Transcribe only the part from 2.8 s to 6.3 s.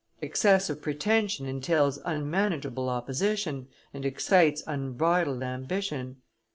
opposition, and excites unbridled ambition.